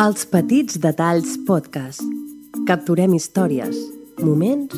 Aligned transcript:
Els 0.00 0.22
Petits 0.32 0.78
Detalls 0.80 1.34
Podcast. 1.44 2.00
Capturem 2.64 3.12
històries, 3.12 3.76
moments 4.24 4.72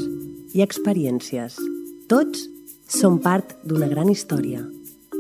i 0.51 0.65
experiències. 0.65 1.55
Tots 2.11 2.41
som 2.91 3.21
part 3.23 3.53
d'una 3.63 3.87
gran 3.93 4.11
història. 4.11 4.65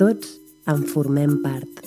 Tots 0.00 0.32
en 0.66 0.82
formem 0.90 1.36
part. 1.44 1.84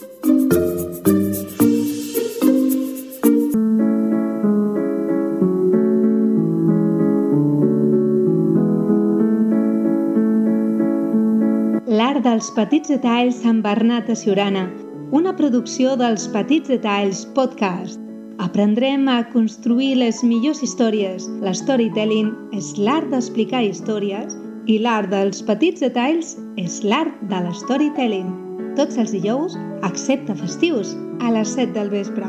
L'art 12.00 12.23
dels 12.23 12.47
petits 12.55 12.95
detalls 12.95 13.43
amb 13.43 13.59
Bernat 13.68 14.07
de 14.07 14.16
Siurana, 14.16 14.70
una 15.11 15.36
producció 15.36 15.99
dels 15.99 16.31
Petits 16.31 16.71
Detalls 16.71 17.27
Podcast. 17.35 18.05
Aprendrem 18.38 19.07
a 19.07 19.23
construir 19.31 19.95
les 19.95 20.17
millors 20.23 20.59
històries. 20.59 21.23
L'storytelling 21.39 22.34
és 22.52 22.73
l'art 22.75 23.08
d'explicar 23.08 23.61
històries 23.63 24.34
i 24.67 24.75
l'art 24.84 25.08
dels 25.08 25.39
petits 25.48 25.80
detalls 25.80 26.34
és 26.59 26.81
l'art 26.84 27.16
de 27.31 27.39
l'storytelling. 27.45 28.34
Tots 28.75 28.99
els 28.99 29.13
dijous, 29.16 29.55
excepte 29.88 30.35
festius, 30.35 30.91
a 31.23 31.31
les 31.31 31.55
7 31.55 31.71
del 31.77 31.94
vespre. 31.94 32.27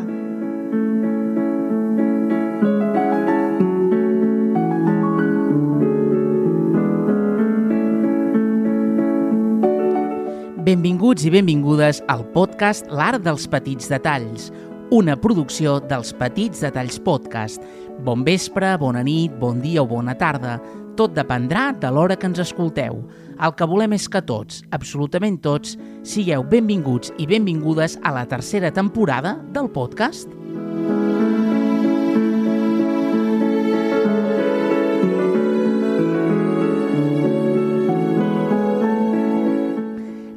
Benvinguts 10.66 11.26
i 11.26 11.30
benvingudes 11.34 11.98
al 12.10 12.24
podcast 12.34 12.86
L'Art 12.90 13.22
dels 13.26 13.46
Petits 13.50 13.90
Detalls, 13.90 14.48
una 14.90 15.16
producció 15.18 15.80
dels 15.82 16.12
Petits 16.14 16.60
Detalls 16.62 17.00
Podcast. 17.02 17.62
Bon 18.06 18.22
vespre, 18.26 18.76
bona 18.78 19.02
nit, 19.02 19.34
bon 19.40 19.58
dia 19.62 19.82
o 19.82 19.88
bona 19.88 20.14
tarda. 20.18 20.60
Tot 20.96 21.14
dependrà 21.16 21.72
de 21.74 21.90
l'hora 21.90 22.16
que 22.16 22.28
ens 22.30 22.40
escolteu. 22.44 23.02
El 23.36 23.52
que 23.58 23.68
volem 23.68 23.96
és 23.96 24.06
que 24.08 24.22
tots, 24.22 24.62
absolutament 24.70 25.40
tots, 25.42 25.74
sigueu 26.06 26.46
benvinguts 26.46 27.12
i 27.18 27.26
benvingudes 27.26 27.98
a 28.02 28.14
la 28.14 28.24
tercera 28.30 28.70
temporada 28.72 29.36
del 29.52 29.68
podcast. 29.74 30.35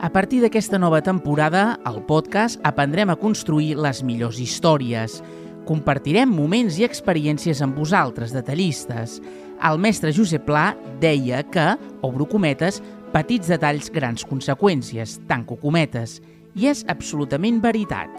A 0.09 0.11
partir 0.11 0.39
d'aquesta 0.41 0.79
nova 0.81 1.03
temporada, 1.05 1.77
al 1.85 1.99
podcast 2.01 2.57
aprendrem 2.65 3.11
a 3.13 3.15
construir 3.21 3.75
les 3.77 3.99
millors 4.01 4.39
històries. 4.41 5.19
Compartirem 5.67 6.31
moments 6.33 6.79
i 6.81 6.85
experiències 6.87 7.59
amb 7.61 7.77
vosaltres, 7.77 8.33
detallistes. 8.33 9.19
El 9.61 9.77
mestre 9.77 10.09
Josep 10.09 10.47
Pla 10.47 10.71
deia 10.97 11.43
que, 11.53 11.67
obro 12.01 12.25
cometes, 12.25 12.79
petits 13.13 13.51
detalls, 13.53 13.91
grans 13.93 14.25
conseqüències, 14.25 15.19
tanco 15.29 15.59
cometes. 15.61 16.17
I 16.57 16.71
és 16.71 16.81
absolutament 16.89 17.61
veritat. 17.61 18.09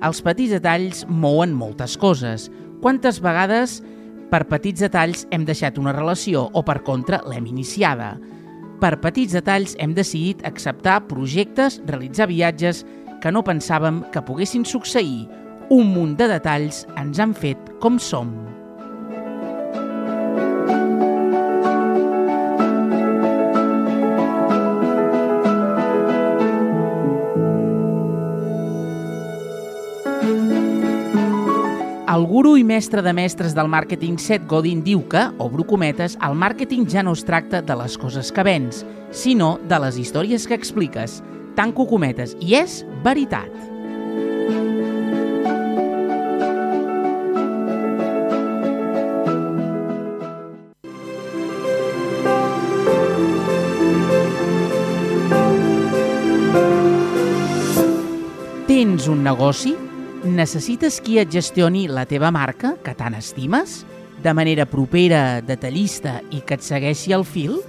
Els 0.00 0.24
petits 0.24 0.56
detalls 0.56 1.04
mouen 1.04 1.52
moltes 1.52 1.98
coses. 2.00 2.48
Quantes 2.80 3.20
vegades 3.20 3.82
per 4.32 4.46
petits 4.48 4.80
detalls 4.88 5.28
hem 5.28 5.44
deixat 5.44 5.76
una 5.76 5.92
relació 5.92 6.48
o, 6.48 6.64
per 6.64 6.80
contra, 6.80 7.20
l'hem 7.28 7.52
iniciada? 7.52 8.14
Per 8.76 8.92
petits 9.00 9.32
detalls 9.32 9.72
hem 9.80 9.94
decidit 9.96 10.42
acceptar 10.44 10.98
projectes, 11.08 11.78
realitzar 11.88 12.28
viatges 12.28 12.82
que 13.22 13.32
no 13.32 13.44
pensàvem 13.46 14.02
que 14.12 14.24
poguessin 14.26 14.68
succeir. 14.68 15.24
Un 15.72 15.88
munt 15.94 16.14
de 16.20 16.28
detalls 16.30 16.84
ens 17.00 17.22
han 17.22 17.32
fet 17.34 17.72
com 17.80 17.96
som. 17.98 18.34
El 32.16 32.22
guru 32.24 32.54
i 32.56 32.62
mestre 32.64 33.02
de 33.04 33.12
mestres 33.12 33.52
del 33.52 33.66
màrqueting 33.68 34.14
Seth 34.16 34.46
Godin 34.48 34.78
diu 34.80 35.02
que, 35.10 35.20
obro 35.42 35.66
cometes, 35.68 36.14
el 36.24 36.32
màrqueting 36.38 36.86
ja 36.88 37.02
no 37.04 37.12
es 37.12 37.26
tracta 37.28 37.60
de 37.60 37.76
les 37.76 37.98
coses 38.00 38.30
que 38.32 38.44
vens, 38.46 38.86
sinó 39.12 39.58
de 39.68 39.76
les 39.84 39.98
històries 40.00 40.46
que 40.48 40.56
expliques. 40.56 41.20
Tanco 41.58 41.84
cometes, 41.84 42.32
i 42.40 42.56
és 42.56 42.86
veritat. 43.04 43.52
Tens 58.70 59.10
un 59.12 59.20
negoci? 59.26 59.76
Necessites 60.26 60.96
qui 61.04 61.20
et 61.20 61.30
gestioni 61.30 61.84
la 61.86 62.02
teva 62.10 62.32
marca, 62.34 62.72
que 62.82 62.96
tant 62.98 63.14
estimes, 63.14 63.84
de 64.24 64.32
manera 64.34 64.64
propera, 64.66 65.38
detallista 65.38 66.16
i 66.34 66.40
que 66.42 66.56
et 66.58 66.64
segueixi 66.66 67.14
el 67.14 67.22
fil? 67.22 67.60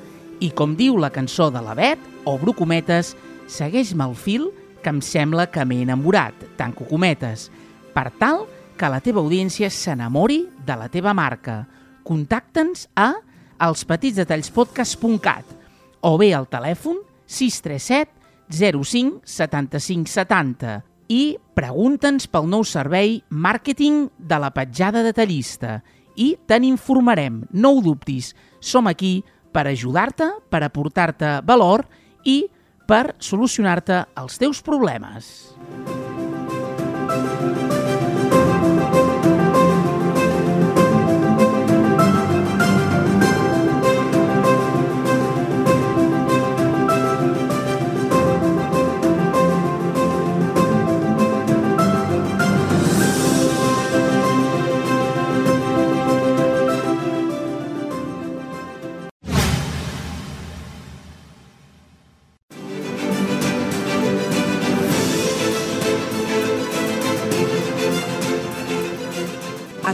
I 0.42 0.50
com 0.58 0.74
diu 0.80 0.98
la 0.98 1.12
cançó 1.14 1.52
de 1.54 1.62
la 1.62 1.76
Bet, 1.78 2.02
obro 2.26 2.56
cometes, 2.58 3.14
segueix-me 3.46 4.08
el 4.10 4.16
fil 4.18 4.50
que 4.82 4.90
em 4.90 5.04
sembla 5.06 5.46
que 5.54 5.66
m'he 5.70 5.84
enamorat, 5.86 6.34
tanco 6.58 6.88
cometes, 6.90 7.52
per 7.94 8.10
tal 8.18 8.48
que 8.78 8.90
la 8.90 9.04
teva 9.06 9.22
audiència 9.22 9.70
s'enamori 9.70 10.48
de 10.66 10.82
la 10.82 10.90
teva 10.90 11.14
marca. 11.14 11.68
Contacta'ns 12.10 12.88
a 12.98 13.14
elspetitsdetallspodcast.cat 13.70 15.56
o 16.02 16.18
bé 16.18 16.34
al 16.34 16.50
telèfon 16.50 17.04
637 17.30 18.10
05 18.50 19.22
75 19.30 20.10
70 20.10 20.97
i 21.08 21.38
pregunta'ns 21.58 22.28
pel 22.32 22.48
nou 22.52 22.66
servei 22.68 23.22
Màrqueting 23.30 24.08
de 24.18 24.40
la 24.40 24.52
petjada 24.56 25.04
detallista 25.06 25.80
i 26.18 26.34
te 26.50 26.60
n'informarem, 26.60 27.44
no 27.54 27.76
ho 27.76 27.82
dubtis. 27.86 28.34
Som 28.60 28.90
aquí 28.90 29.22
per 29.54 29.68
ajudar-te, 29.70 30.30
per 30.50 30.64
aportar-te 30.66 31.40
valor 31.48 31.86
i 32.26 32.44
per 32.88 33.16
solucionar-te 33.20 34.04
els 34.18 34.38
teus 34.42 34.64
problemes. 34.64 35.32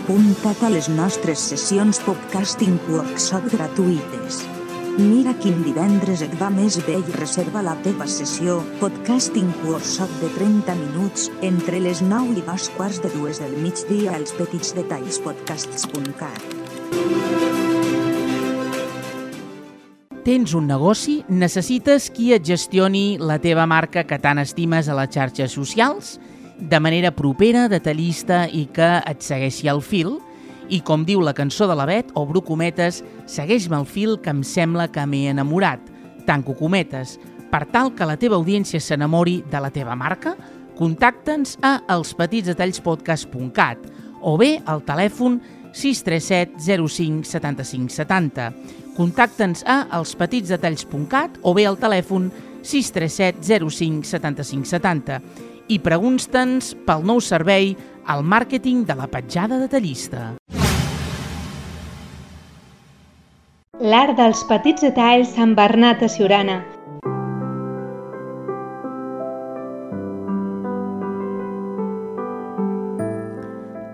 Apunta't 0.03 0.65
a 0.67 0.69
les 0.69 0.89
nostres 0.91 1.39
sessions 1.39 2.01
podcasting 2.03 2.73
workshop 2.91 3.45
gratuïtes. 3.53 4.41
Mira 4.97 5.31
quin 5.39 5.61
divendres 5.63 6.19
et 6.25 6.33
va 6.41 6.49
més 6.51 6.75
bé 6.83 6.97
i 6.99 7.15
reserva 7.15 7.61
la 7.63 7.77
teva 7.85 8.03
sessió 8.11 8.57
podcasting 8.81 9.47
workshop 9.63 10.11
de 10.19 10.27
30 10.35 10.75
minuts 10.81 11.29
entre 11.47 11.79
les 11.79 12.03
9 12.03 12.35
i 12.35 12.44
dos 12.44 12.67
quarts 12.75 13.00
de 13.00 13.13
dues 13.15 13.39
del 13.39 13.55
migdia 13.63 14.17
als 14.17 14.35
petits 14.35 14.75
detalls 14.75 15.21
podcasts.cat. 15.23 16.51
Tens 20.27 20.51
un 20.51 20.67
negoci? 20.67 21.21
Necessites 21.31 22.11
qui 22.11 22.33
et 22.35 22.44
gestioni 22.44 23.15
la 23.23 23.39
teva 23.39 23.63
marca 23.71 24.03
que 24.03 24.19
tant 24.19 24.44
estimes 24.44 24.91
a 24.91 24.99
les 24.99 25.15
xarxes 25.15 25.56
socials? 25.56 26.17
De 26.59 26.79
manera 26.79 27.11
propera, 27.11 27.67
detallista 27.69 28.47
i 28.47 28.67
que 28.73 29.01
et 29.09 29.21
segueixi 29.25 29.67
el 29.71 29.81
fil. 29.81 30.19
I 30.69 30.79
com 30.85 31.03
diu 31.05 31.21
la 31.21 31.33
cançó 31.35 31.67
de 31.67 31.75
la 31.75 31.85
Bet, 31.85 32.11
obro 32.15 32.41
cometes, 32.45 33.03
segueix-me 33.27 33.77
el 33.77 33.85
fil 33.85 34.17
que 34.21 34.31
em 34.31 34.44
sembla 34.47 34.88
que 34.91 35.05
m'he 35.05 35.29
enamorat. 35.31 35.79
Tanco 36.27 36.55
cometes. 36.55 37.19
Per 37.51 37.65
tal 37.69 37.91
que 37.94 38.07
la 38.07 38.17
teva 38.17 38.39
audiència 38.39 38.81
s'enamori 38.81 39.44
de 39.51 39.59
la 39.61 39.69
teva 39.73 39.95
marca, 39.95 40.38
contacta'ns 40.77 41.57
a 41.61 41.81
elspetitsdetallspodcast.cat 41.94 43.77
o 44.23 44.38
bé 44.39 44.56
al 44.65 44.81
telèfon 44.88 45.41
637 45.73 46.88
05 46.88 47.27
75 47.29 47.94
70. 47.94 48.53
Contacta'ns 48.97 49.65
a 49.67 49.83
elspetitsdetalls.cat 49.99 51.41
o 51.44 51.53
bé 51.53 51.67
al 51.67 51.77
telèfon 51.81 52.31
637 52.63 53.67
05 53.69 54.07
75 54.07 54.71
70 54.71 55.52
i 55.71 55.80
pregunta'ns 55.80 56.74
pel 56.88 57.04
nou 57.07 57.21
servei 57.24 57.74
al 58.07 58.24
màrqueting 58.24 58.83
de 58.88 58.95
la 59.00 59.07
petjada 59.07 59.60
detallista. 59.62 60.33
L'art 63.83 64.15
dels 64.19 64.44
petits 64.48 64.83
detalls 64.86 65.33
amb 65.39 65.57
Bernat 65.60 66.04
a 66.06 66.07
Siurana. 66.12 66.62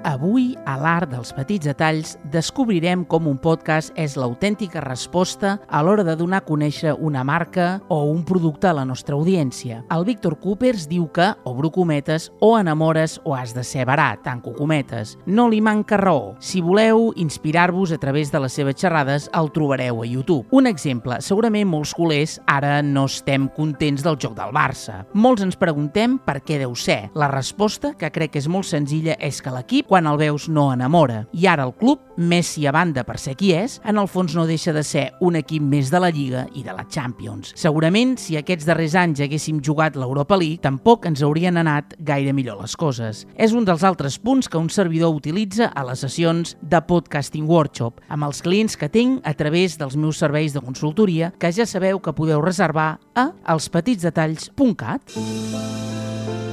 Avui, 0.10 0.52
a 0.70 0.76
l'art 0.78 1.10
dels 1.10 1.32
petits 1.34 1.66
detalls, 1.66 2.14
descobrirem 2.30 3.02
com 3.10 3.26
un 3.30 3.40
podcast 3.42 3.90
és 3.98 4.14
l'autèntica 4.20 4.84
resposta 4.84 5.56
a 5.66 5.82
l'hora 5.82 6.04
de 6.06 6.14
donar 6.20 6.44
a 6.44 6.46
conèixer 6.46 6.94
una 6.94 7.24
marca 7.26 7.80
o 7.90 8.04
un 8.12 8.22
producte 8.28 8.70
a 8.70 8.76
la 8.78 8.86
nostra 8.86 9.18
audiència. 9.18 9.82
El 9.90 10.06
Víctor 10.06 10.38
Coopers 10.44 10.86
diu 10.92 11.08
que, 11.16 11.32
obro 11.50 11.72
cometes, 11.74 12.30
o 12.40 12.52
enamores 12.60 13.18
o 13.24 13.34
has 13.34 13.56
de 13.58 13.64
ser 13.66 13.88
barat, 13.90 14.22
tanco 14.24 14.54
cometes. 14.54 15.16
No 15.26 15.48
li 15.50 15.62
manca 15.62 15.98
raó. 15.98 16.36
Si 16.40 16.62
voleu 16.62 17.10
inspirar-vos 17.16 17.92
a 17.92 17.98
través 17.98 18.32
de 18.32 18.44
les 18.44 18.54
seves 18.54 18.78
xerrades, 18.78 19.30
el 19.34 19.50
trobareu 19.56 20.04
a 20.04 20.06
YouTube. 20.06 20.46
Un 20.52 20.70
exemple, 20.70 21.18
segurament 21.26 21.70
molts 21.72 21.96
culers 21.98 22.38
ara 22.46 22.84
no 22.86 23.08
estem 23.10 23.50
contents 23.58 24.06
del 24.06 24.20
joc 24.22 24.38
del 24.38 24.54
Barça. 24.54 25.02
Molts 25.18 25.48
ens 25.48 25.58
preguntem 25.58 26.20
per 26.22 26.40
què 26.44 26.62
deu 26.62 26.78
ser. 26.78 27.10
La 27.18 27.32
resposta, 27.32 27.96
que 27.98 28.14
crec 28.14 28.36
que 28.36 28.44
és 28.44 28.52
molt 28.52 28.70
senzilla, 28.70 29.18
és 29.18 29.42
que 29.42 29.54
l'equip 29.56 29.90
quan 29.90 30.06
el 30.06 30.20
veus 30.22 30.46
no 30.46 30.59
enamora. 30.74 31.24
I 31.32 31.48
ara 31.48 31.66
el 31.68 31.74
club, 31.80 32.02
Messi 32.20 32.66
a 32.68 32.74
banda 32.76 33.06
per 33.08 33.16
ser 33.22 33.38
qui 33.40 33.54
és, 33.56 33.78
en 33.88 33.96
el 34.02 34.10
fons 34.12 34.34
no 34.36 34.44
deixa 34.44 34.74
de 34.76 34.84
ser 34.84 35.06
un 35.24 35.38
equip 35.40 35.64
més 35.64 35.88
de 35.88 36.02
la 36.04 36.10
Lliga 36.12 36.42
i 36.60 36.66
de 36.66 36.74
la 36.76 36.84
Champions. 36.84 37.54
Segurament, 37.56 38.18
si 38.20 38.36
aquests 38.36 38.68
darrers 38.68 38.98
anys 39.00 39.22
haguéssim 39.24 39.62
jugat 39.64 39.96
l'Europa 39.96 40.36
League, 40.36 40.60
tampoc 40.66 41.08
ens 41.08 41.24
haurien 41.24 41.56
anat 41.62 41.96
gaire 42.04 42.34
millor 42.36 42.60
les 42.60 42.76
coses. 42.76 43.24
És 43.40 43.56
un 43.56 43.64
dels 43.68 43.86
altres 43.88 44.20
punts 44.20 44.52
que 44.52 44.60
un 44.60 44.68
servidor 44.70 45.16
utilitza 45.16 45.72
a 45.72 45.86
les 45.88 46.04
sessions 46.04 46.58
de 46.60 46.84
Podcasting 46.92 47.48
Workshop, 47.48 48.04
amb 48.12 48.28
els 48.28 48.44
clients 48.44 48.76
que 48.76 48.92
tinc 48.92 49.24
a 49.24 49.34
través 49.40 49.80
dels 49.80 49.96
meus 49.96 50.20
serveis 50.20 50.52
de 50.54 50.66
consultoria, 50.66 51.32
que 51.40 51.54
ja 51.56 51.66
sabeu 51.66 52.04
que 52.04 52.16
podeu 52.18 52.44
reservar 52.44 52.98
a 53.16 53.30
elspetitsdetalls.cat. 53.56 55.16
Fa 55.16 56.49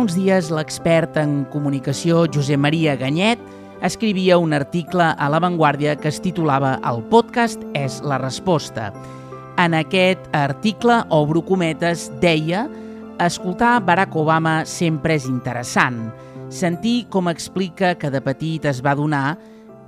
uns 0.00 0.14
dies 0.16 0.46
l'expert 0.48 1.18
en 1.20 1.42
comunicació 1.52 2.22
Josep 2.32 2.56
Maria 2.56 2.94
Ganyet 2.96 3.40
escrivia 3.84 4.38
un 4.40 4.54
article 4.56 5.10
a 5.12 5.26
La 5.28 5.40
Vanguardia 5.44 5.92
que 6.00 6.08
es 6.08 6.20
titulava 6.24 6.78
El 6.88 7.02
podcast 7.12 7.60
és 7.76 7.98
la 8.00 8.16
resposta. 8.22 8.86
En 9.60 9.76
aquest 9.76 10.24
article, 10.32 11.02
obro 11.12 11.42
cometes, 11.44 12.06
deia 12.22 12.62
escoltar 13.20 13.82
Barack 13.84 14.16
Obama 14.16 14.62
sempre 14.64 15.18
és 15.20 15.28
interessant. 15.28 16.06
Sentir 16.48 17.10
com 17.12 17.28
explica 17.28 17.92
que 18.00 18.08
de 18.08 18.24
petit 18.24 18.64
es 18.64 18.80
va 18.80 18.96
donar 18.96 19.36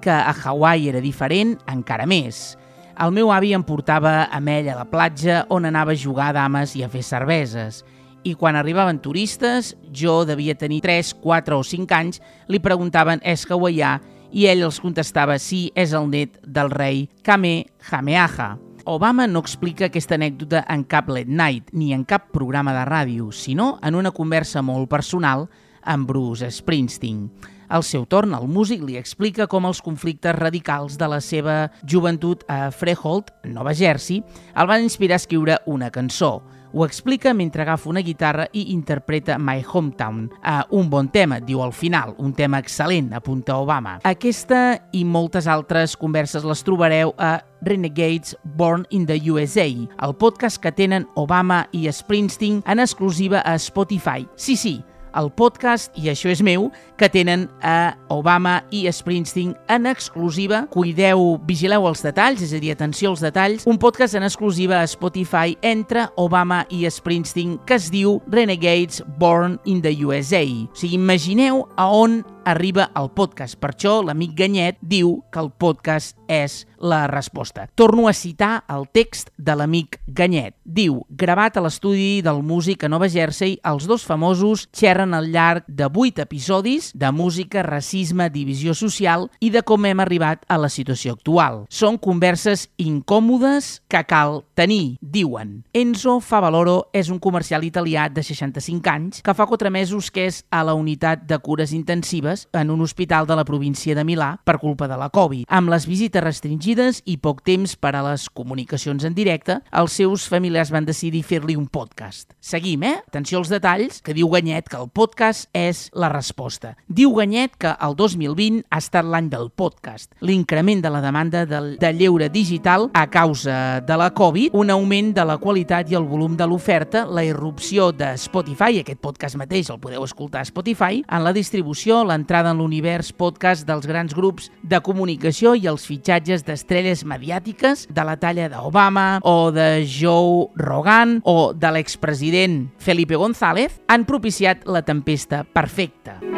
que 0.05 0.13
a 0.13 0.37
Hawaii 0.45 0.91
era 0.93 1.01
diferent 1.01 1.57
encara 1.73 2.05
més. 2.05 2.59
El 3.01 3.17
meu 3.17 3.33
avi 3.33 3.55
em 3.57 3.65
portava 3.65 4.27
amb 4.29 4.53
ell 4.53 4.69
a 4.69 4.77
la 4.83 4.89
platja 4.93 5.47
on 5.49 5.65
anava 5.65 5.97
a 5.97 6.01
jugar 6.05 6.31
a 6.31 6.39
dames 6.43 6.77
i 6.77 6.85
a 6.85 6.93
fer 6.93 7.07
cerveses 7.07 7.81
i 8.25 8.35
quan 8.39 8.57
arribaven 8.57 9.01
turistes, 9.03 9.77
jo 9.93 10.23
devia 10.25 10.55
tenir 10.59 10.81
3, 10.85 11.15
4 11.23 11.59
o 11.59 11.63
5 11.67 11.97
anys, 11.97 12.21
li 12.49 12.61
preguntaven 12.63 13.23
és 13.25 13.47
hawaià 13.51 13.99
i 14.33 14.47
ell 14.49 14.65
els 14.65 14.81
contestava 14.81 15.39
sí, 15.39 15.71
és 15.75 15.93
el 15.93 16.09
net 16.11 16.39
del 16.43 16.71
rei 16.73 17.09
Kamehameha. 17.23 18.53
Obama 18.85 19.29
no 19.31 19.43
explica 19.45 19.87
aquesta 19.87 20.17
anècdota 20.19 20.65
en 20.73 20.83
cap 20.91 21.11
late 21.13 21.31
night 21.31 21.71
ni 21.73 21.93
en 21.95 22.03
cap 22.05 22.33
programa 22.35 22.75
de 22.75 22.87
ràdio, 22.89 23.31
sinó 23.31 23.77
en 23.83 23.95
una 23.95 24.11
conversa 24.11 24.63
molt 24.63 24.91
personal 24.91 25.47
amb 25.83 26.09
Bruce 26.09 26.51
Springsteen. 26.51 27.29
Al 27.73 27.85
seu 27.87 28.03
torn, 28.05 28.35
el 28.37 28.49
músic 28.53 28.83
li 28.85 28.99
explica 29.01 29.47
com 29.49 29.65
els 29.65 29.81
conflictes 29.81 30.35
radicals 30.37 30.99
de 31.01 31.07
la 31.09 31.23
seva 31.25 31.71
joventut 31.89 32.43
a 32.51 32.67
Freehold, 32.75 33.31
Nova 33.49 33.73
Jersey, 33.73 34.21
el 34.53 34.69
van 34.69 34.85
inspirar 34.85 35.17
a 35.17 35.23
escriure 35.23 35.57
una 35.65 35.89
cançó, 35.95 36.43
ho 36.73 36.87
explica 36.87 37.35
mentre 37.35 37.63
agafa 37.63 37.89
una 37.89 38.01
guitarra 38.01 38.47
i 38.53 38.73
interpreta 38.73 39.39
My 39.39 39.63
Hometown. 39.63 40.31
Uh, 40.43 40.79
un 40.79 40.89
bon 40.91 41.09
tema, 41.13 41.41
diu 41.41 41.63
al 41.63 41.73
final, 41.73 42.15
un 42.19 42.33
tema 42.33 42.61
excel·lent, 42.63 43.13
apunta 43.15 43.59
Obama. 43.61 43.99
Aquesta 44.09 44.79
i 44.93 45.05
moltes 45.05 45.47
altres 45.47 45.97
converses 45.97 46.45
les 46.49 46.65
trobareu 46.65 47.15
a 47.19 47.39
Renegades 47.63 48.37
Born 48.57 48.87
in 48.91 49.07
the 49.07 49.19
USA, 49.31 49.69
el 49.69 50.17
podcast 50.19 50.61
que 50.63 50.73
tenen 50.73 51.07
Obama 51.15 51.67
i 51.73 51.87
Springsteen 51.93 52.63
en 52.67 52.81
exclusiva 52.83 53.45
a 53.45 53.55
Spotify. 53.59 54.27
Sí, 54.37 54.57
sí, 54.57 54.81
el 55.19 55.31
podcast, 55.37 55.93
i 55.99 56.09
això 56.13 56.31
és 56.33 56.43
meu, 56.45 56.71
que 57.01 57.09
tenen 57.13 57.49
a 57.63 57.95
Obama 58.13 58.61
i 58.71 58.85
Springsteen 58.93 59.55
en 59.73 59.87
exclusiva. 59.91 60.65
Cuideu, 60.73 61.37
vigileu 61.49 61.87
els 61.91 62.05
detalls, 62.05 62.43
és 62.45 62.55
a 62.55 62.61
dir, 62.63 62.73
atenció 62.75 63.13
als 63.13 63.23
detalls. 63.25 63.67
Un 63.69 63.81
podcast 63.83 64.17
en 64.19 64.27
exclusiva 64.27 64.81
a 64.81 64.89
Spotify 64.91 65.57
entre 65.63 66.09
Obama 66.17 66.63
i 66.71 66.85
Springsteen 66.91 67.59
que 67.67 67.79
es 67.79 67.91
diu 67.93 68.21
Renegades 68.33 69.03
Born 69.19 69.59
in 69.65 69.83
the 69.83 69.95
USA. 70.05 70.43
O 70.43 70.77
sigui, 70.77 70.97
imagineu 70.99 71.67
a 71.77 71.89
on 71.93 72.23
arriba 72.45 72.91
el 72.97 73.11
podcast. 73.15 73.59
Per 73.61 73.73
això 73.73 73.99
l'amic 74.05 74.35
Ganyet 74.39 74.79
diu 74.81 75.19
que 75.33 75.41
el 75.43 75.51
podcast 75.53 76.17
és 76.33 76.63
la 76.83 77.07
resposta. 77.07 77.69
Torno 77.75 78.09
a 78.09 78.13
citar 78.13 78.65
el 78.69 78.89
text 78.91 79.31
de 79.39 79.55
l'amic 79.57 80.01
Ganyet. 80.07 80.57
Diu, 80.65 81.03
gravat 81.09 81.57
a 81.57 81.63
l'estudi 81.63 82.21
del 82.25 82.43
músic 82.43 82.83
a 82.85 82.91
Nova 82.91 83.09
Jersey, 83.09 83.59
els 83.63 83.87
dos 83.87 84.05
famosos 84.05 84.67
xerren 84.75 85.15
al 85.15 85.31
llarg 85.31 85.65
de 85.69 85.87
vuit 85.87 86.19
episodis 86.19 86.91
de 86.95 87.13
música, 87.13 87.63
racisme, 87.63 88.29
divisió 88.35 88.75
social 88.75 89.29
i 89.41 89.53
de 89.55 89.63
com 89.63 89.87
hem 89.87 90.03
arribat 90.03 90.43
a 90.49 90.59
la 90.59 90.71
situació 90.73 91.15
actual. 91.15 91.63
Són 91.71 92.01
converses 92.03 92.67
incòmodes 92.83 93.83
que 93.89 94.03
cal 94.11 94.43
tenir, 94.59 94.99
diuen. 95.01 95.61
Enzo 95.73 96.19
Favaloro 96.21 96.89
és 96.93 97.13
un 97.13 97.21
comercial 97.23 97.63
italià 97.65 98.09
de 98.11 98.25
65 98.27 98.91
anys 98.91 99.23
que 99.23 99.35
fa 99.37 99.47
4 99.47 99.71
mesos 99.71 100.11
que 100.11 100.27
és 100.27 100.43
a 100.51 100.65
la 100.67 100.75
unitat 100.75 101.29
de 101.31 101.39
cures 101.39 101.73
intensives 101.77 102.32
en 102.53 102.71
un 102.71 102.81
hospital 102.81 103.27
de 103.27 103.37
la 103.37 103.45
província 103.45 103.95
de 103.95 104.05
Milà 104.05 104.37
per 104.45 104.59
culpa 104.59 104.89
de 104.89 104.97
la 104.99 105.11
Covid. 105.13 105.45
Amb 105.49 105.73
les 105.73 105.87
visites 105.89 106.25
restringides 106.25 107.03
i 107.07 107.19
poc 107.23 107.43
temps 107.47 107.75
per 107.77 107.95
a 107.97 108.03
les 108.07 108.29
comunicacions 108.31 109.05
en 109.05 109.15
directe, 109.15 109.59
els 109.71 109.97
seus 110.01 110.27
familiars 110.31 110.73
van 110.73 110.87
decidir 110.89 111.23
fer-li 111.27 111.57
un 111.59 111.69
podcast. 111.69 112.33
Seguim, 112.41 112.83
eh? 112.89 112.95
Atenció 113.07 113.41
als 113.41 113.53
detalls, 113.53 114.01
que 114.03 114.15
diu 114.17 114.31
Ganyet 114.33 114.71
que 114.71 114.81
el 114.81 114.89
podcast 114.91 115.49
és 115.57 115.85
la 115.95 116.11
resposta. 116.13 116.75
Diu 116.89 117.13
Ganyet 117.17 117.57
que 117.61 117.75
el 117.79 117.97
2020 117.99 118.65
ha 118.71 118.81
estat 118.83 119.07
l'any 119.07 119.29
del 119.33 119.51
podcast. 119.51 120.13
L'increment 120.21 120.83
de 120.83 120.93
la 120.93 121.03
demanda 121.05 121.45
del, 121.47 121.77
de 121.81 121.93
lleure 121.93 122.29
digital 122.33 122.89
a 122.95 123.07
causa 123.11 123.81
de 123.85 123.97
la 123.99 124.11
Covid, 124.15 124.57
un 124.59 124.71
augment 124.71 125.13
de 125.17 125.27
la 125.29 125.39
qualitat 125.43 125.91
i 125.93 125.99
el 125.99 126.09
volum 126.09 126.37
de 126.39 126.47
l'oferta, 126.49 127.05
la 127.07 127.25
irrupció 127.25 127.91
de 127.93 128.15
Spotify, 128.21 128.81
aquest 128.81 129.01
podcast 129.03 129.39
mateix 129.41 129.71
el 129.73 129.81
podeu 129.83 130.05
escoltar 130.07 130.43
a 130.43 130.49
Spotify, 130.49 131.03
en 131.09 131.25
la 131.25 131.33
distribució, 131.33 132.03
l'entrada 132.23 132.53
en 132.55 132.61
l'univers 132.63 133.11
podcast 133.11 133.67
dels 133.67 133.87
grans 133.91 134.15
grups 134.15 134.47
de 134.63 134.79
comunicació 134.87 135.57
i 135.59 135.67
els 135.67 135.83
fitxatges 135.89 136.47
d'estrelles 136.47 137.03
mediàtiques 137.03 137.89
de 137.91 138.05
la 138.07 138.15
talla 138.17 138.47
d'Obama 138.53 139.19
o 139.27 139.51
de 139.51 139.83
Joe 139.83 140.53
Rogan 140.55 141.19
o 141.27 141.53
de 141.53 141.75
l'expresident 141.75 142.69
Felipe 142.79 143.19
González 143.19 143.81
han 143.91 144.07
propiciat 144.07 144.63
la 144.71 144.87
tempesta 144.87 145.43
perfecta. 145.43 146.32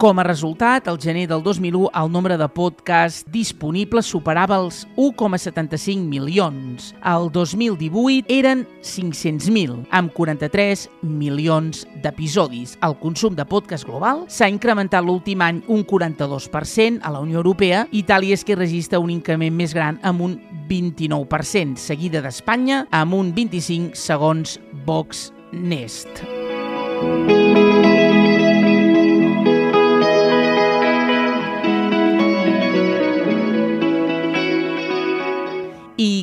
Com 0.00 0.16
a 0.18 0.22
resultat, 0.24 0.86
al 0.88 0.96
gener 0.96 1.26
del 1.28 1.42
2001, 1.42 1.90
el 1.92 2.10
nombre 2.10 2.38
de 2.40 2.46
podcasts 2.48 3.26
disponibles 3.28 4.08
superava 4.08 4.56
els 4.56 4.86
1,75 4.96 6.06
milions. 6.08 6.94
Al 7.04 7.28
2018 7.28 8.24
eren 8.32 8.62
500.000, 8.80 9.82
amb 9.92 10.14
43 10.16 10.86
milions 11.04 11.82
d'episodis. 12.00 12.78
El 12.80 12.96
consum 12.96 13.36
de 13.36 13.44
podcast 13.44 13.84
global 13.84 14.24
s'ha 14.32 14.48
incrementat 14.48 15.04
l'últim 15.04 15.44
any 15.44 15.60
un 15.68 15.84
42% 15.84 17.04
a 17.04 17.12
la 17.12 17.20
Unió 17.20 17.44
Europea. 17.44 17.84
Itàlia 17.92 18.40
és 18.40 18.44
que 18.48 18.56
registra 18.56 19.02
un 19.04 19.12
increment 19.12 19.52
més 19.52 19.76
gran 19.76 20.00
amb 20.00 20.24
un 20.24 20.38
29%, 20.70 21.76
seguida 21.76 22.24
d'Espanya 22.24 22.86
amb 22.88 23.20
un 23.20 23.34
25 23.36 23.92
segons 23.92 24.56
Vox 24.88 25.28
Nest. 25.52 26.24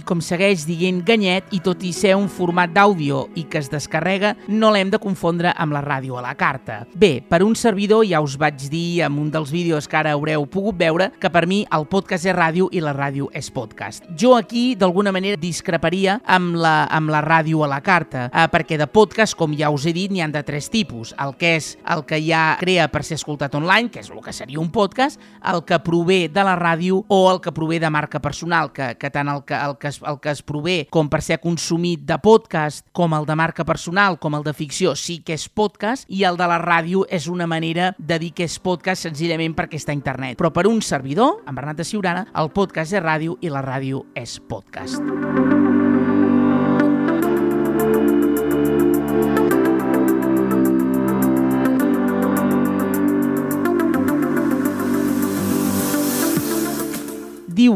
Com 0.08 0.22
segueix 0.24 0.64
dient 0.64 1.02
Ganyet 1.06 1.52
i 1.52 1.60
tot 1.64 1.82
i 1.84 1.92
ser 1.92 2.14
un 2.16 2.30
format 2.32 2.72
d'àudio 2.72 3.26
i 3.36 3.44
que 3.52 3.60
es 3.60 3.68
descarrega, 3.68 4.34
no 4.48 4.72
l'hem 4.72 4.88
de 4.94 5.00
confondre 5.04 5.52
amb 5.52 5.76
la 5.76 5.82
ràdio 5.84 6.16
a 6.16 6.24
la 6.24 6.34
carta. 6.40 6.80
Bé, 6.96 7.20
per 7.28 7.42
un 7.44 7.58
servidor 7.60 8.06
ja 8.08 8.22
us 8.24 8.38
vaig 8.40 8.70
dir 8.72 9.04
en 9.04 9.18
un 9.20 9.28
dels 9.34 9.52
vídeos 9.52 9.90
que 9.92 9.98
ara 10.00 10.14
haureu 10.16 10.46
pogut 10.48 10.78
veure 10.80 11.10
que 11.20 11.32
per 11.34 11.44
mi 11.50 11.66
el 11.76 11.88
podcast 11.92 12.24
és 12.30 12.36
ràdio 12.38 12.70
i 12.72 12.80
la 12.84 12.94
ràdio 12.96 13.28
és 13.36 13.52
podcast. 13.52 14.08
Jo 14.16 14.38
aquí, 14.38 14.78
d'alguna 14.80 15.12
manera, 15.12 15.40
discreparia 15.42 16.22
amb 16.24 16.56
la, 16.56 16.88
amb 16.88 17.12
la 17.12 17.22
ràdio 17.26 17.66
a 17.66 17.72
la 17.72 17.82
carta, 17.84 18.30
eh, 18.32 18.48
perquè 18.54 18.80
de 18.80 18.88
podcast, 18.88 19.36
com 19.36 19.56
ja 19.60 19.74
us 19.74 19.90
he 19.90 19.96
dit, 19.96 20.12
n'hi 20.14 20.24
han 20.24 20.32
de 20.32 20.46
tres 20.48 20.72
tipus. 20.72 21.14
El 21.20 21.36
que 21.36 21.58
és 21.58 21.74
el 21.92 22.06
que 22.08 22.22
ja 22.24 22.56
crea 22.62 22.88
per 22.94 23.04
ser 23.04 23.20
escoltat 23.20 23.60
online, 23.60 23.92
que 23.92 24.06
és 24.06 24.12
el 24.14 24.24
que 24.24 24.36
seria 24.36 24.62
un 24.64 24.72
podcast, 24.72 25.20
el 25.52 25.66
que 25.68 25.82
prové 25.84 26.28
de 26.32 26.48
la 26.48 26.56
ràdio 26.56 27.04
o 27.12 27.22
el 27.34 27.42
que 27.44 27.52
prové 27.52 27.82
de 27.84 27.92
marca 27.92 28.24
personal, 28.24 28.72
que, 28.72 28.94
que 28.96 29.12
tant 29.12 29.28
el 29.28 29.44
que, 29.44 29.58
el 29.58 29.76
que 29.82 29.92
es 29.92 29.97
es, 29.98 30.04
el 30.08 30.20
que 30.20 30.32
es 30.32 30.42
prové 30.42 30.78
com 30.92 31.10
per 31.10 31.22
ser 31.26 31.40
consumit 31.44 32.06
de 32.08 32.18
podcast, 32.24 32.86
com 32.96 33.16
el 33.18 33.26
de 33.28 33.36
marca 33.36 33.66
personal, 33.66 34.20
com 34.20 34.38
el 34.38 34.46
de 34.46 34.54
ficció, 34.54 34.96
sí 34.96 35.20
que 35.26 35.38
és 35.38 35.48
podcast, 35.50 36.08
i 36.08 36.24
el 36.28 36.38
de 36.40 36.48
la 36.50 36.60
ràdio 36.62 37.06
és 37.10 37.28
una 37.28 37.48
manera 37.48 37.94
de 37.98 38.20
dir 38.20 38.34
que 38.38 38.48
és 38.48 38.60
podcast 38.60 39.08
senzillament 39.08 39.56
perquè 39.58 39.80
està 39.82 39.94
a 39.94 39.98
internet. 39.98 40.38
Però 40.40 40.54
per 40.54 40.68
un 40.68 40.82
servidor, 40.82 41.42
en 41.48 41.56
Bernat 41.56 41.82
de 41.82 41.88
Ciurana, 41.88 42.28
el 42.36 42.54
podcast 42.54 42.94
és 42.94 43.04
ràdio 43.04 43.38
i 43.42 43.54
la 43.54 43.66
ràdio 43.66 44.06
és 44.16 44.40
podcast. 44.48 45.04
diu 45.04 45.77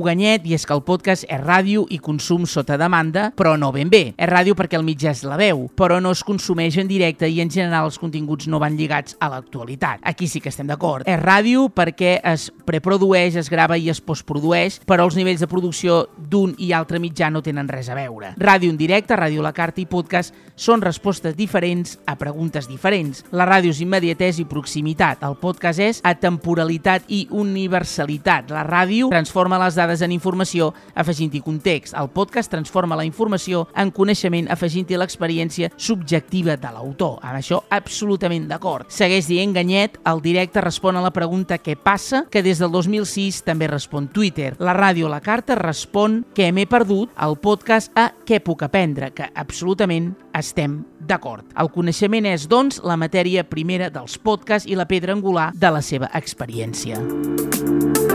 Ganyet 0.05 0.45
i 0.45 0.53
és 0.53 0.65
que 0.67 0.75
el 0.75 0.83
podcast 0.85 1.25
és 1.25 1.39
ràdio 1.41 1.87
i 1.89 1.97
consum 2.03 2.45
sota 2.45 2.77
demanda, 2.77 3.31
però 3.33 3.55
no 3.57 3.71
ben 3.73 3.89
bé. 3.89 4.13
És 4.13 4.29
ràdio 4.29 4.53
perquè 4.55 4.77
el 4.77 4.85
mitjà 4.85 5.15
és 5.15 5.23
la 5.25 5.39
veu, 5.39 5.65
però 5.75 5.97
no 6.03 6.11
es 6.13 6.21
consumeix 6.27 6.77
en 6.77 6.89
directe 6.91 7.25
i 7.27 7.41
en 7.41 7.49
general 7.49 7.89
els 7.89 7.97
continguts 7.97 8.45
no 8.51 8.59
van 8.61 8.77
lligats 8.77 9.17
a 9.19 9.31
l'actualitat. 9.31 10.03
Aquí 10.05 10.27
sí 10.29 10.41
que 10.43 10.51
estem 10.53 10.69
d'acord. 10.69 11.07
És 11.09 11.17
ràdio 11.17 11.65
perquè 11.73 12.19
es 12.31 12.49
preprodueix, 12.67 13.39
es 13.41 13.49
grava 13.49 13.77
i 13.77 13.89
es 13.89 14.01
postprodueix, 14.05 14.77
però 14.85 15.07
els 15.09 15.17
nivells 15.17 15.41
de 15.41 15.49
producció 15.49 16.03
d'un 16.15 16.53
i 16.61 16.71
altre 16.77 17.01
mitjà 17.01 17.31
no 17.33 17.41
tenen 17.41 17.69
res 17.71 17.89
a 17.89 17.97
veure. 17.97 18.35
Ràdio 18.37 18.69
en 18.69 18.77
directe, 18.77 19.17
ràdio 19.17 19.41
a 19.41 19.49
la 19.49 19.55
carta 19.57 19.81
i 19.81 19.87
podcast 19.89 20.35
són 20.55 20.85
respostes 20.85 21.35
diferents 21.35 21.97
a 22.05 22.15
preguntes 22.21 22.69
diferents. 22.69 23.25
La 23.33 23.49
ràdio 23.49 23.73
és 23.73 23.81
immediatesa 23.81 24.43
i 24.43 24.47
proximitat. 24.49 25.25
El 25.25 25.39
podcast 25.41 25.81
és 25.81 26.05
atemporalitat 26.05 27.09
i 27.09 27.25
universalitat. 27.31 28.53
La 28.53 28.63
ràdio 28.67 29.09
transforma 29.09 29.57
les 29.57 29.71
les 29.71 29.77
dades 29.91 30.01
en 30.05 30.13
informació 30.15 30.71
afegint-hi 30.95 31.41
context. 31.43 31.95
El 31.97 32.09
podcast 32.15 32.51
transforma 32.51 32.95
la 32.95 33.05
informació 33.05 33.65
en 33.75 33.91
coneixement 33.91 34.47
afegint-hi 34.51 34.97
l'experiència 34.99 35.71
subjectiva 35.75 36.55
de 36.57 36.71
l'autor. 36.71 37.19
Amb 37.21 37.39
això 37.39 37.61
absolutament 37.69 38.47
d'acord. 38.49 38.87
Segueix 38.91 39.27
dient 39.27 39.53
Ganyet, 39.55 39.99
el 40.07 40.23
directe 40.23 40.63
respon 40.63 40.97
a 40.97 41.03
la 41.03 41.11
pregunta 41.11 41.59
què 41.59 41.75
passa, 41.75 42.25
que 42.31 42.43
des 42.43 42.61
del 42.61 42.71
2006 42.71 43.43
també 43.47 43.67
respon 43.67 44.07
Twitter. 44.13 44.53
La 44.59 44.75
ràdio 44.77 45.11
la 45.11 45.21
carta 45.21 45.57
respon 45.59 46.21
què 46.35 46.51
m'he 46.51 46.67
perdut, 46.69 47.11
el 47.19 47.37
podcast 47.41 47.91
a 47.95 48.11
què 48.25 48.39
puc 48.43 48.63
aprendre, 48.63 49.11
que 49.11 49.27
absolutament 49.35 50.13
estem 50.37 50.81
d'acord. 50.99 51.43
El 51.59 51.71
coneixement 51.73 52.29
és, 52.31 52.47
doncs, 52.47 52.79
la 52.87 52.95
matèria 52.99 53.43
primera 53.43 53.91
dels 53.91 54.17
podcasts 54.21 54.69
i 54.69 54.79
la 54.79 54.87
pedra 54.87 55.17
angular 55.17 55.51
de 55.55 55.73
la 55.73 55.83
seva 55.83 56.11
experiència. 56.15 57.01
i 57.01 58.10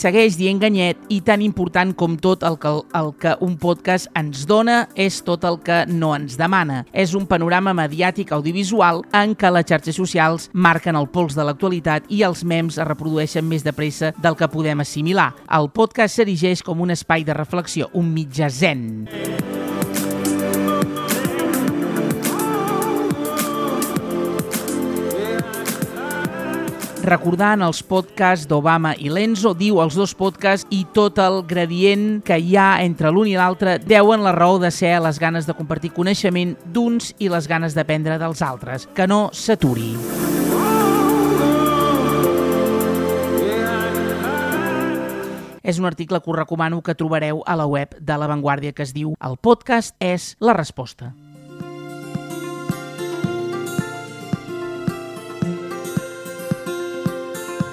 segueix 0.00 0.38
dient 0.38 0.60
Ganyet 0.62 1.00
i 1.12 1.20
tan 1.24 1.42
important 1.44 1.92
com 1.98 2.16
tot 2.20 2.44
el 2.46 2.56
que, 2.60 2.72
el 2.96 3.10
que 3.20 3.34
un 3.44 3.56
podcast 3.60 4.08
ens 4.16 4.46
dona 4.48 4.86
és 4.96 5.20
tot 5.26 5.44
el 5.44 5.60
que 5.64 5.82
no 5.90 6.14
ens 6.16 6.38
demana. 6.40 6.82
És 6.92 7.12
un 7.18 7.26
panorama 7.28 7.74
mediàtic 7.76 8.32
audiovisual 8.32 9.04
en 9.16 9.36
què 9.36 9.52
les 9.52 9.68
xarxes 9.68 10.00
socials 10.00 10.48
marquen 10.54 10.96
el 10.96 11.10
pols 11.12 11.36
de 11.36 11.44
l'actualitat 11.44 12.08
i 12.08 12.24
els 12.24 12.44
memes 12.44 12.80
es 12.80 12.88
reprodueixen 12.88 13.46
més 13.46 13.66
de 13.66 13.76
pressa 13.76 14.14
del 14.22 14.38
que 14.40 14.48
podem 14.48 14.80
assimilar. 14.80 15.34
El 15.52 15.68
podcast 15.74 16.16
s'erigeix 16.16 16.64
com 16.64 16.80
un 16.80 16.96
espai 16.96 17.26
de 17.28 17.36
reflexió, 17.36 17.92
un 17.92 18.14
mitjà 18.16 18.48
zen. 18.48 19.49
Recordant 27.10 27.64
els 27.66 27.80
podcasts 27.82 28.46
d'Obama 28.46 28.92
i 29.02 29.10
Lenzo, 29.10 29.50
diu 29.58 29.80
els 29.82 29.96
dos 29.98 30.12
podcasts 30.14 30.68
i 30.70 30.84
tot 30.94 31.18
el 31.18 31.40
gradient 31.48 32.20
que 32.22 32.38
hi 32.38 32.54
ha 32.54 32.82
entre 32.84 33.10
l'un 33.10 33.26
i 33.26 33.34
l'altre 33.38 33.78
deuen 33.82 34.22
la 34.22 34.34
raó 34.36 34.60
de 34.62 34.70
ser 34.70 34.94
les 35.02 35.18
ganes 35.18 35.48
de 35.48 35.56
compartir 35.58 35.90
coneixement 35.96 36.54
d'uns 36.70 37.10
i 37.18 37.30
les 37.32 37.50
ganes 37.50 37.74
d'aprendre 37.74 38.18
dels 38.20 38.42
altres. 38.46 38.86
Que 38.94 39.08
no 39.10 39.26
s'aturi. 39.34 39.96
És 45.62 45.78
un 45.78 45.86
article 45.86 46.18
que 46.22 46.30
us 46.30 46.38
recomano 46.38 46.80
que 46.82 46.94
trobareu 46.94 47.42
a 47.46 47.56
la 47.58 47.66
web 47.66 47.98
de 47.98 48.18
La 48.18 48.30
Vanguardia 48.30 48.72
que 48.72 48.86
es 48.86 48.94
diu 48.94 49.14
El 49.18 49.36
podcast 49.36 49.94
és 49.98 50.36
la 50.40 50.54
resposta. 50.56 51.12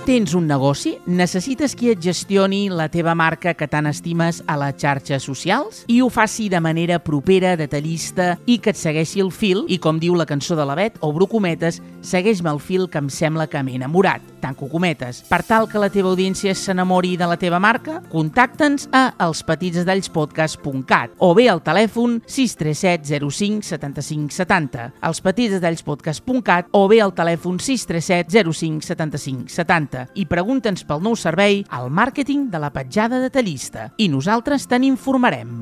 Tens 0.07 0.31
un 0.39 0.45
negoci? 0.47 0.93
Necessites 1.11 1.73
qui 1.75 1.89
et 1.91 1.99
gestioni 1.99 2.69
la 2.71 2.85
teva 2.87 3.11
marca 3.11 3.51
que 3.59 3.65
tant 3.67 3.89
estimes 3.89 4.37
a 4.47 4.55
les 4.55 4.77
xarxes 4.79 5.25
socials 5.27 5.81
i 5.91 5.97
ho 5.99 6.07
faci 6.07 6.45
de 6.47 6.61
manera 6.63 6.95
propera, 7.03 7.57
detallista 7.59 8.37
i 8.47 8.55
que 8.63 8.71
et 8.71 8.79
segueixi 8.79 9.19
el 9.19 9.33
fil 9.35 9.65
i, 9.67 9.81
com 9.83 9.99
diu 9.99 10.15
la 10.15 10.23
cançó 10.25 10.55
de 10.55 10.63
la 10.63 10.77
Bet, 10.79 10.95
obro 11.03 11.27
cometes, 11.27 11.81
segueix-me 11.99 12.53
el 12.53 12.61
fil 12.63 12.87
que 12.87 13.01
em 13.03 13.09
sembla 13.11 13.49
que 13.51 13.59
m'he 13.59 13.75
enamorat, 13.75 14.23
tanco 14.39 14.69
cometes. 14.71 15.25
Per 15.27 15.41
tal 15.43 15.67
que 15.67 15.83
la 15.83 15.91
teva 15.91 16.07
audiència 16.13 16.55
s'enamori 16.55 17.17
de 17.19 17.27
la 17.27 17.35
teva 17.35 17.59
marca, 17.59 17.99
contacta'ns 18.07 18.87
a 18.95 19.09
elspetitsdellspodcast.cat 19.27 21.19
o 21.19 21.33
bé 21.35 21.49
al 21.51 21.59
telèfon 21.67 22.21
637 22.23 23.19
05 23.27 23.73
75 23.73 24.39
70, 24.39 24.87
elspetitsdellspodcast.cat 25.11 26.71
o 26.71 26.87
bé 26.87 27.03
al 27.03 27.11
telèfon 27.11 27.59
637 27.59 28.47
05 28.55 28.87
75 28.93 29.59
70 29.59 29.96
i 30.15 30.27
pregunta'ns 30.29 30.85
pel 30.87 31.01
nou 31.03 31.17
servei 31.17 31.63
al 31.73 31.89
màrqueting 31.89 32.49
de 32.53 32.61
la 32.61 32.73
petjada 32.75 33.21
detallista 33.23 33.91
i 33.97 34.09
nosaltres 34.13 34.67
te 34.69 34.79
n'informarem. 34.81 35.57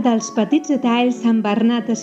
L'art 0.00 0.14
dels 0.16 0.28
petits 0.32 0.70
detalls 0.72 1.18
amb 1.28 1.42
Bernat 1.44 1.90
de 1.90 1.94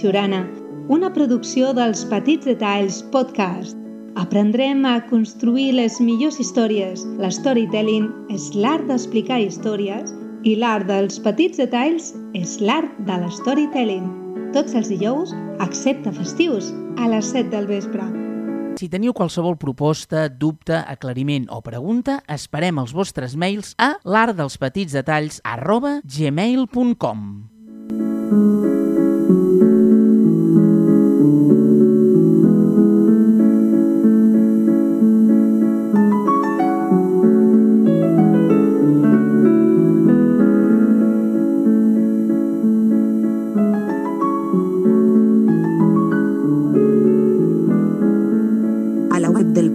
una 0.93 1.09
producció 1.09 1.71
dels 1.73 2.03
Petits 2.05 2.45
Detalls 2.45 2.99
Podcast. 3.09 3.73
Aprendrem 4.13 4.85
a 4.85 4.99
construir 5.09 5.71
les 5.73 5.97
millors 5.99 6.37
històries. 6.37 7.01
L'storytelling 7.17 8.05
és 8.29 8.53
l'art 8.53 8.85
d'explicar 8.85 9.39
històries 9.41 10.13
i 10.43 10.53
l'art 10.61 10.85
dels 10.85 11.17
petits 11.17 11.57
detalls 11.57 12.13
és 12.37 12.59
l'art 12.61 12.93
de 13.09 13.17
l'storytelling. 13.17 14.05
Tots 14.53 14.77
els 14.77 14.93
dijous, 14.93 15.33
excepte 15.65 16.13
festius, 16.13 16.69
a 17.01 17.09
les 17.09 17.33
7 17.33 17.49
del 17.49 17.65
vespre. 17.65 18.05
Si 18.77 18.93
teniu 18.93 19.17
qualsevol 19.17 19.57
proposta, 19.57 20.29
dubte, 20.29 20.77
aclariment 20.85 21.49
o 21.49 21.63
pregunta, 21.65 22.21
esperem 22.29 22.77
els 22.77 22.93
vostres 22.93 23.33
mails 23.33 23.73
a 23.81 23.95
l'artdelspetitsdetalls 24.05 25.41
arroba 25.41 25.97
gmail.com 26.05 27.56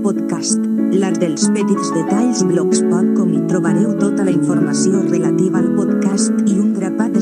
podcast, 0.03 0.59
blogs.com 2.49 3.31
hi 3.33 3.43
trobareu 3.49 3.95
tota 4.01 4.25
la 4.27 4.35
informació 4.35 5.03
relativa 5.07 5.59
al 5.63 5.71
podcast 5.77 6.33
i 6.47 6.62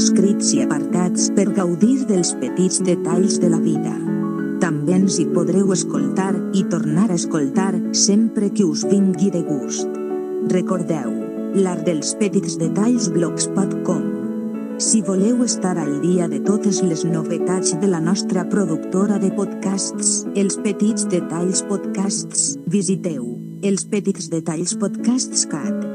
d'escrits 0.01 0.55
i 0.57 0.63
apartats 0.65 1.27
per 1.37 1.45
gaudir 1.53 2.07
dels 2.09 2.31
petits 2.41 2.79
detalls 2.87 3.35
de 3.43 3.51
la 3.53 3.59
vida. 3.61 3.93
També 4.63 4.95
ens 4.97 5.19
hi 5.21 5.27
podreu 5.29 5.75
escoltar 5.75 6.31
i 6.57 6.63
tornar 6.73 7.11
a 7.11 7.19
escoltar 7.19 7.75
sempre 7.93 8.49
que 8.49 8.65
us 8.65 8.87
vingui 8.89 9.29
de 9.35 9.43
gust. 9.45 9.93
Recordeu, 10.55 11.13
l'art 11.61 11.85
dels 11.85 12.15
petits 12.17 12.57
detalls 12.63 13.11
blogspot.com. 13.13 14.09
Si 14.81 15.03
voleu 15.05 15.45
estar 15.45 15.77
al 15.77 15.99
dia 16.01 16.31
de 16.33 16.41
totes 16.49 16.81
les 16.81 17.05
novetats 17.05 17.77
de 17.85 17.93
la 17.93 18.01
nostra 18.01 18.49
productora 18.49 19.21
de 19.21 19.29
podcasts, 19.37 20.25
Els 20.33 20.57
Petits 20.65 21.11
Detalls 21.13 21.61
Podcasts, 21.69 22.55
visiteu 22.65 23.35
Els 23.61 23.85
Petits 23.85 24.33
Detalls 24.33 24.79
Podcasts 24.81 25.45
CAT. 25.45 25.90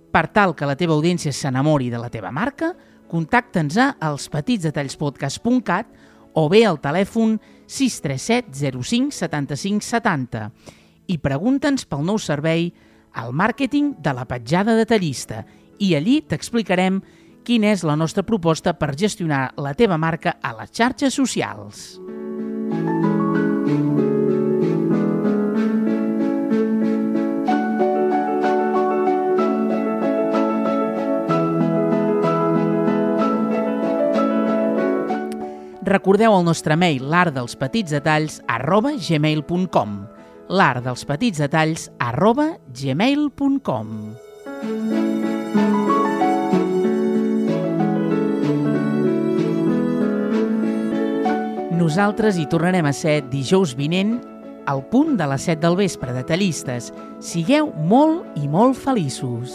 per 0.08 0.32
tal 0.32 0.56
que 0.56 0.64
la 0.64 0.78
teva 0.80 0.96
audiència 0.96 1.36
s'enamori 1.36 1.92
de 1.92 2.00
la 2.00 2.08
teva 2.08 2.32
marca, 2.32 2.72
contacta'ns 3.12 3.76
a 3.76 3.90
elspetitsdetallspodcast.cat 4.08 5.92
o 6.32 6.49
bé 6.49 6.64
al 6.64 6.80
telèfon 6.80 7.36
637 7.68 8.80
05 8.80 9.12
75 9.21 9.84
70 9.84 10.49
i 11.12 11.21
pregunta'ns 11.23 11.86
pel 11.86 12.02
nou 12.06 12.18
servei 12.18 12.71
al 13.16 13.32
màrqueting 13.32 13.94
de 14.04 14.12
la 14.12 14.26
petjada 14.28 14.76
detallista 14.76 15.42
i 15.80 15.94
allí 15.96 16.20
t'explicarem 16.28 17.00
quina 17.46 17.70
és 17.72 17.84
la 17.86 17.96
nostra 17.96 18.24
proposta 18.26 18.74
per 18.76 18.96
gestionar 18.98 19.54
la 19.56 19.72
teva 19.74 19.96
marca 19.96 20.36
a 20.42 20.52
les 20.58 20.72
xarxes 20.74 21.16
socials. 21.16 21.96
Recordeu 35.86 36.34
el 36.34 36.44
nostre 36.44 36.74
mail 36.74 37.06
l'art 37.06 37.32
dels 37.36 37.54
petits 37.56 37.94
detalls 37.94 38.40
arroba 38.50 38.96
gmail.com 38.98 40.15
l'art 40.49 40.85
dels 40.85 41.02
petits 41.09 41.41
detalls 41.43 41.89
arroba 41.99 42.52
gmail.com 42.71 43.91
Nosaltres 51.76 52.39
hi 52.41 52.47
tornarem 52.50 52.87
a 52.89 52.95
ser 52.97 53.21
dijous 53.30 53.76
vinent 53.78 54.17
al 54.67 54.82
punt 54.91 55.15
de 55.17 55.26
les 55.30 55.45
7 55.47 55.63
del 55.63 55.76
vespre, 55.78 56.11
detallistes. 56.17 56.91
Sigueu 57.23 57.71
molt 57.87 58.39
i 58.43 58.49
molt 58.50 58.75
feliços. 58.80 59.54